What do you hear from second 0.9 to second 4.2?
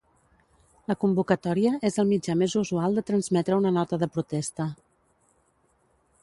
La convocatòria és el mitjà més usual de transmetre una nota de